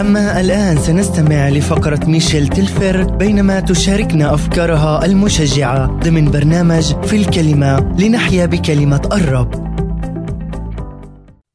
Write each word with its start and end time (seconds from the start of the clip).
أما 0.00 0.40
الآن 0.40 0.78
سنستمع 0.78 1.48
لفقرة 1.48 2.06
ميشيل 2.06 2.48
تلفر 2.48 3.16
بينما 3.16 3.60
تشاركنا 3.60 4.34
أفكارها 4.34 5.04
المشجعة 5.04 5.86
ضمن 5.86 6.30
برنامج 6.30 7.04
في 7.06 7.16
الكلمة 7.16 7.96
لنحيا 7.98 8.46
بكلمة 8.46 9.08
الرب. 9.12 9.54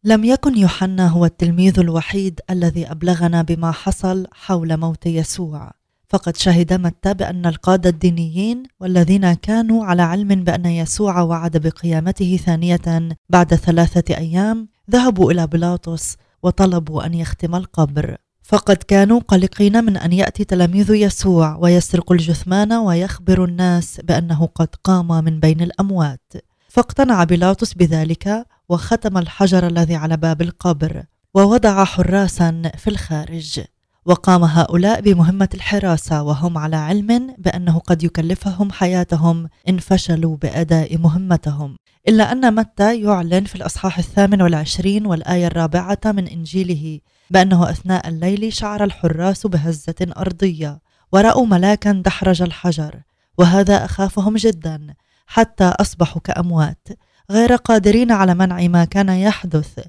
لم 0.03 0.23
يكن 0.23 0.57
يوحنا 0.57 1.07
هو 1.07 1.25
التلميذ 1.25 1.79
الوحيد 1.79 2.39
الذي 2.49 2.91
أبلغنا 2.91 3.41
بما 3.41 3.71
حصل 3.71 4.27
حول 4.33 4.77
موت 4.77 5.05
يسوع. 5.05 5.71
فقد 6.09 6.37
شهد 6.37 6.73
متى 6.73 7.13
بأن 7.13 7.45
القادة 7.45 7.89
الدينيين 7.89 8.63
والذين 8.79 9.33
كانوا 9.33 9.85
على 9.85 10.01
علم 10.01 10.43
بأن 10.43 10.65
يسوع 10.65 11.21
وعد 11.21 11.57
بقيامته 11.57 12.39
ثانية 12.45 13.09
بعد 13.29 13.55
ثلاثة 13.55 14.17
أيام 14.17 14.67
ذهبوا 14.91 15.31
إلى 15.31 15.47
بيلاطس 15.47 16.17
وطلبوا 16.43 17.05
أن 17.05 17.13
يختم 17.13 17.55
القبر. 17.55 18.17
فقد 18.43 18.77
كانوا 18.77 19.19
قلقين 19.19 19.83
من 19.83 19.97
أن 19.97 20.13
يأتي 20.13 20.43
تلاميذ 20.43 20.91
يسوع 20.91 21.55
ويسرقوا 21.55 22.15
الجثمان 22.15 22.73
ويخبروا 22.73 23.47
الناس 23.47 24.01
بأنه 24.03 24.45
قد 24.45 24.67
قام 24.83 25.23
من 25.23 25.39
بين 25.39 25.61
الأموات. 25.61 26.33
فاقتنع 26.69 27.23
بيلاطس 27.23 27.73
بذلك 27.73 28.45
وختم 28.69 29.17
الحجر 29.17 29.67
الذي 29.67 29.95
على 29.95 30.17
باب 30.17 30.41
القبر 30.41 31.03
ووضع 31.33 31.83
حراسا 31.83 32.71
في 32.77 32.89
الخارج. 32.89 33.61
وقام 34.05 34.43
هؤلاء 34.43 35.01
بمهمة 35.01 35.49
الحراسة 35.53 36.23
وهم 36.23 36.57
على 36.57 36.75
علم 36.75 37.35
بأنه 37.37 37.79
قد 37.79 38.03
يكلفهم 38.03 38.71
حياتهم 38.71 39.49
إن 39.69 39.77
فشلوا 39.77 40.37
بأداء 40.37 40.97
مهمتهم. 40.97 41.75
إلا 42.07 42.31
أن 42.31 42.55
متى 42.55 43.01
يعلن 43.01 43.43
في 43.43 43.55
الأصحاح 43.55 43.97
الثامن 43.97 44.41
والعشرين 44.41 45.05
والآية 45.05 45.47
الرابعة 45.47 45.99
من 46.05 46.27
إنجيله 46.27 46.99
بأنه 47.29 47.69
أثناء 47.69 48.07
الليل 48.07 48.53
شعر 48.53 48.83
الحراس 48.83 49.47
بهزة 49.47 49.95
أرضية 50.17 50.79
ورأوا 51.11 51.45
ملاكا 51.45 51.91
دحرج 51.91 52.41
الحجر 52.41 53.01
وهذا 53.37 53.85
أخافهم 53.85 54.35
جدا 54.35 54.93
حتى 55.27 55.63
أصبحوا 55.63 56.21
كأموات 56.21 56.87
غير 57.31 57.55
قادرين 57.55 58.11
على 58.11 58.35
منع 58.35 58.67
ما 58.67 58.85
كان 58.85 59.09
يحدث 59.09 59.79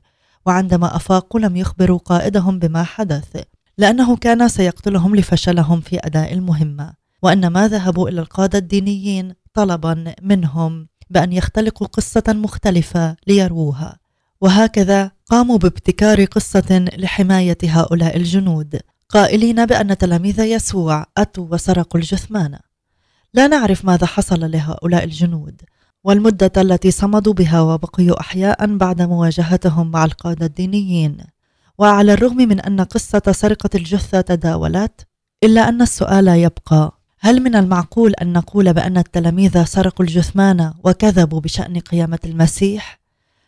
وعندما 0.46 0.96
أفاقوا 0.96 1.40
لم 1.40 1.56
يخبروا 1.56 1.98
قائدهم 1.98 2.58
بما 2.58 2.82
حدث. 2.82 3.42
لأنه 3.78 4.16
كان 4.16 4.48
سيقتلهم 4.48 5.16
لفشلهم 5.16 5.80
في 5.80 5.98
أداء 6.02 6.32
المهمة 6.32 6.94
وإنما 7.22 7.68
ذهبوا 7.68 8.08
إلى 8.08 8.20
القادة 8.20 8.58
الدينيين 8.58 9.34
طلبا 9.54 10.14
منهم 10.22 10.88
بأن 11.10 11.32
يختلقوا 11.32 11.86
قصة 11.86 12.22
مختلفة 12.28 13.16
ليروها. 13.26 13.98
وهكذا 14.40 15.10
قاموا 15.30 15.58
بابتكار 15.58 16.24
قصة 16.24 16.84
لحماية 16.96 17.58
هؤلاء 17.64 18.16
الجنود 18.16 18.80
قائلين 19.08 19.66
بأن 19.66 19.98
تلاميذ 19.98 20.40
يسوع 20.40 21.06
أتوا 21.16 21.46
وسرقوا 21.50 22.00
الجثمان. 22.00 22.58
لا 23.34 23.46
نعرف 23.46 23.84
ماذا 23.84 24.06
حصل 24.06 24.50
لهؤلاء 24.50 25.04
الجنود 25.04 25.62
والمدة 26.04 26.52
التي 26.56 26.90
صمدوا 26.90 27.32
بها 27.32 27.60
وبقيوا 27.60 28.20
أحياء 28.20 28.76
بعد 28.76 29.02
مواجهتهم 29.02 29.90
مع 29.90 30.04
القادة 30.04 30.46
الدينيين. 30.46 31.16
وعلى 31.78 32.12
الرغم 32.12 32.36
من 32.36 32.60
أن 32.60 32.80
قصة 32.80 33.22
سرقة 33.32 33.70
الجثة 33.74 34.20
تداولت 34.20 35.06
إلا 35.44 35.68
أن 35.68 35.82
السؤال 35.82 36.28
يبقى 36.28 36.98
هل 37.18 37.42
من 37.42 37.56
المعقول 37.56 38.14
أن 38.14 38.32
نقول 38.32 38.72
بأن 38.72 38.98
التلاميذ 38.98 39.64
سرقوا 39.64 40.06
الجثمان 40.06 40.72
وكذبوا 40.84 41.40
بشأن 41.40 41.78
قيامة 41.78 42.18
المسيح؟ 42.24 43.00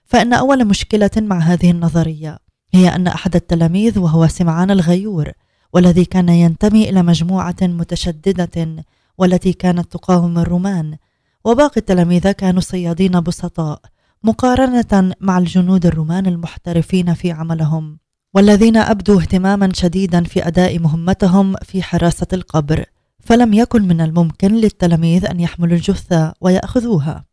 فإن 0.04 0.32
أول 0.32 0.64
مشكلة 0.64 1.10
مع 1.16 1.38
هذه 1.38 1.70
النظرية 1.70 2.38
هي 2.74 2.88
أن 2.88 3.06
أحد 3.06 3.34
التلاميذ 3.36 3.98
وهو 3.98 4.26
سمعان 4.26 4.70
الغيور 4.70 5.32
والذي 5.72 6.04
كان 6.04 6.28
ينتمي 6.28 6.90
إلى 6.90 7.02
مجموعة 7.02 7.56
متشددة 7.62 8.84
والتي 9.18 9.52
كانت 9.52 9.92
تقاوم 9.92 10.38
الرومان 10.38 10.96
وباقي 11.44 11.76
التلاميذ 11.76 12.30
كانوا 12.30 12.60
صيادين 12.60 13.20
بسطاء 13.20 13.80
مقارنة 14.22 15.14
مع 15.20 15.38
الجنود 15.38 15.86
الرومان 15.86 16.26
المحترفين 16.26 17.14
في 17.14 17.32
عملهم 17.32 17.98
والذين 18.36 18.76
أبدوا 18.76 19.20
اهتماما 19.20 19.72
شديدا 19.72 20.24
في 20.24 20.46
أداء 20.46 20.78
مهمتهم 20.78 21.56
في 21.56 21.82
حراسة 21.82 22.26
القبر 22.32 22.84
فلم 23.20 23.54
يكن 23.54 23.82
من 23.82 24.00
الممكن 24.00 24.54
للتلاميذ 24.54 25.26
أن 25.26 25.40
يحملوا 25.40 25.76
الجثة 25.76 26.34
ويأخذوها. 26.40 27.24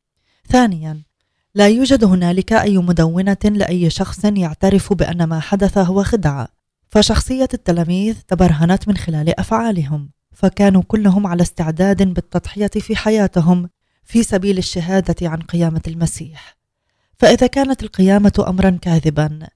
ثانيا 0.50 1.04
لا 1.56 1.68
يوجد 1.68 2.04
هنالك 2.04 2.54
أي 2.54 2.78
مدونة 2.78 3.38
لأي 3.44 3.90
شخص 3.90 4.26
يعترف 4.26 4.94
بأن 4.94 5.24
ما 5.24 5.40
حدث 5.40 5.78
هو 5.78 6.04
خدعة. 6.04 6.48
فشخصية 6.90 7.50
التلاميذ 7.54 8.16
تبرهنت 8.28 8.88
من 8.88 8.98
خلال 8.98 9.40
أفعالهم 9.40 10.10
فكانوا 10.32 10.84
كلهم 10.88 11.28
على 11.28 11.42
استعداد 11.42 12.14
بالتضحية 12.14 12.68
في 12.68 12.96
حياتهم 12.96 13.70
في 14.04 14.24
سبيل 14.24 14.58
الشهادة 14.58 15.30
عن 15.30 15.42
قيامة 15.42 15.82
المسيح. 15.88 16.58
فإذا 17.18 17.48
كانت 17.48 17.84
القيامة 17.84 18.46
أمرا 18.48 18.70
كاذبا 18.82 19.48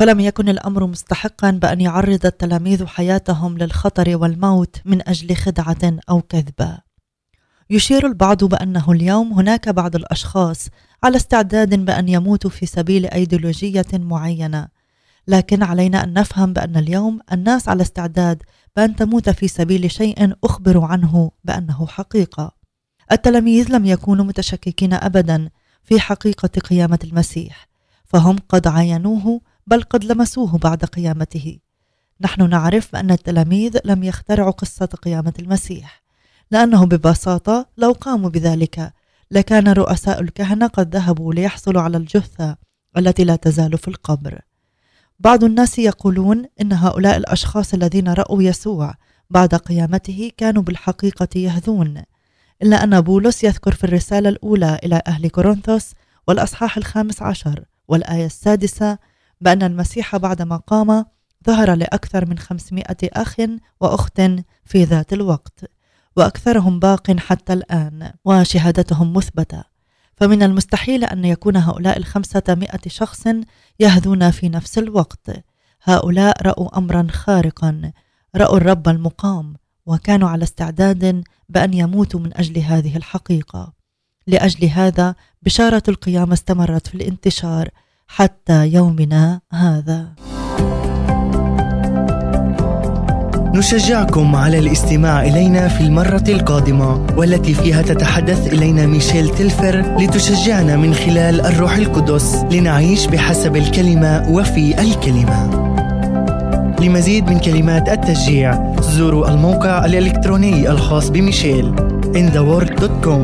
فلم 0.00 0.20
يكن 0.20 0.48
الأمر 0.48 0.86
مستحقا 0.86 1.50
بأن 1.50 1.80
يعرض 1.80 2.26
التلاميذ 2.26 2.86
حياتهم 2.86 3.58
للخطر 3.58 4.16
والموت 4.16 4.76
من 4.84 5.08
أجل 5.08 5.36
خدعة 5.36 5.98
أو 6.10 6.22
كذبه 6.22 6.78
يشير 7.70 8.06
البعض 8.06 8.44
بأنه 8.44 8.92
اليوم 8.92 9.32
هناك 9.32 9.68
بعض 9.68 9.96
الأشخاص 9.96 10.68
على 11.02 11.16
استعداد 11.16 11.84
بأن 11.84 12.08
يموتوا 12.08 12.50
في 12.50 12.66
سبيل 12.66 13.06
أيديولوجية 13.06 13.86
معينة 13.92 14.68
لكن 15.28 15.62
علينا 15.62 16.04
أن 16.04 16.12
نفهم 16.12 16.52
بأن 16.52 16.76
اليوم 16.76 17.20
الناس 17.32 17.68
على 17.68 17.82
استعداد 17.82 18.42
بأن 18.76 18.96
تموت 18.96 19.30
في 19.30 19.48
سبيل 19.48 19.90
شيء 19.90 20.34
اخبروا 20.44 20.86
عنه 20.86 21.30
بأنه 21.44 21.86
حقيقة. 21.86 22.50
التلاميذ 23.12 23.72
لم 23.72 23.86
يكونوا 23.86 24.24
متشككين 24.24 24.94
ابدا 24.94 25.50
في 25.84 26.00
حقيقة 26.00 26.48
قيامة 26.48 26.98
المسيح 27.04 27.68
فهم 28.04 28.36
قد 28.48 28.66
عاينوه 28.66 29.40
بل 29.66 29.82
قد 29.82 30.04
لمسوه 30.04 30.58
بعد 30.58 30.84
قيامته. 30.84 31.58
نحن 32.20 32.50
نعرف 32.50 32.96
أن 32.96 33.10
التلاميذ 33.10 33.78
لم 33.84 34.04
يخترعوا 34.04 34.50
قصة 34.50 34.86
قيامة 34.86 35.32
المسيح 35.38 36.02
لأنه 36.50 36.86
ببساطة 36.86 37.66
لو 37.76 37.92
قاموا 37.92 38.30
بذلك 38.30 38.92
لكان 39.30 39.68
رؤساء 39.68 40.20
الكهنة 40.20 40.66
قد 40.66 40.96
ذهبوا 40.96 41.34
ليحصلوا 41.34 41.82
على 41.82 41.96
الجثة 41.96 42.56
التي 42.96 43.24
لا 43.24 43.36
تزال 43.36 43.78
في 43.78 43.88
القبر. 43.88 44.40
بعض 45.20 45.44
الناس 45.44 45.78
يقولون 45.78 46.44
إن 46.60 46.72
هؤلاء 46.72 47.16
الأشخاص 47.16 47.74
الذين 47.74 48.08
رأوا 48.08 48.42
يسوع 48.42 48.94
بعد 49.30 49.54
قيامته 49.54 50.30
كانوا 50.36 50.62
بالحقيقة 50.62 51.28
يهذون 51.36 52.02
إلا 52.62 52.84
أن 52.84 53.00
بولس 53.00 53.44
يذكر 53.44 53.74
في 53.74 53.84
الرسالة 53.84 54.28
الأولى 54.28 54.78
إلى 54.84 55.02
أهل 55.06 55.28
كورنثوس 55.28 55.92
والأصحاح 56.28 56.76
الخامس 56.76 57.22
عشر 57.22 57.64
والآية 57.88 58.26
السادسة 58.26 58.98
بأن 59.40 59.62
المسيح 59.62 60.16
بعدما 60.16 60.56
قام 60.56 61.04
ظهر 61.46 61.74
لأكثر 61.74 62.26
من 62.26 62.38
500 62.38 62.84
أخ 63.02 63.36
وأخت 63.80 64.22
في 64.64 64.84
ذات 64.84 65.12
الوقت 65.12 65.64
وأكثرهم 66.16 66.78
باق 66.78 67.10
حتى 67.10 67.52
الآن 67.52 68.12
وشهادتهم 68.24 69.12
مثبتة. 69.12 69.64
فمن 70.16 70.42
المستحيل 70.42 71.04
أن 71.04 71.24
يكون 71.24 71.56
هؤلاء 71.56 71.98
الخمسة 71.98 72.42
مئة 72.48 72.88
شخص 72.88 73.26
يهذون 73.80 74.30
في 74.30 74.48
نفس 74.48 74.78
الوقت. 74.78 75.30
هؤلاء 75.82 76.42
رأوا 76.42 76.78
أمرا 76.78 77.06
خارقا 77.10 77.92
رأوا 78.36 78.56
الرب 78.56 78.88
المقام 78.88 79.54
وكانوا 79.86 80.28
على 80.28 80.42
استعداد 80.42 81.24
بأن 81.48 81.74
يموتوا 81.74 82.20
من 82.20 82.36
أجل 82.36 82.58
هذه 82.58 82.96
الحقيقة. 82.96 83.72
لأجل 84.26 84.68
هذا 84.68 85.14
بشارة 85.42 85.82
القيامة 85.88 86.32
استمرت 86.32 86.86
في 86.86 86.94
الانتشار. 86.94 87.68
حتى 88.14 88.66
يومنا 88.66 89.40
هذا. 89.52 90.06
نشجعكم 93.54 94.36
على 94.36 94.58
الاستماع 94.58 95.22
إلينا 95.22 95.68
في 95.68 95.80
المرة 95.80 96.24
القادمة 96.28 97.06
والتي 97.16 97.54
فيها 97.54 97.82
تتحدث 97.82 98.52
إلينا 98.52 98.86
ميشيل 98.86 99.28
تلفر 99.28 99.96
لتشجعنا 99.98 100.76
من 100.76 100.94
خلال 100.94 101.40
الروح 101.40 101.76
القدس 101.76 102.44
لنعيش 102.50 103.06
بحسب 103.06 103.56
الكلمة 103.56 104.26
وفي 104.30 104.82
الكلمة. 104.82 105.70
لمزيد 106.80 107.30
من 107.30 107.38
كلمات 107.38 107.88
التشجيع 107.88 108.74
زوروا 108.80 109.28
الموقع 109.30 109.84
الإلكتروني 109.84 110.70
الخاص 110.70 111.08
بميشيل 111.08 111.74
intheword.com 112.14 113.22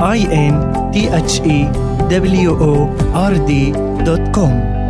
i 0.00 0.18
n 0.52 0.54
t 0.92 0.96
h 1.28 1.34
e 1.46 1.58
w 2.08 2.50
o 2.50 2.88
r 3.14 3.34
d 3.48 3.91
www.radiomaria.com 4.04 4.81